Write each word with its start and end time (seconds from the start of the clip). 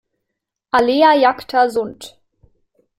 Alea 0.77 1.15
jacta 1.19 1.67
sunt. 1.73 2.01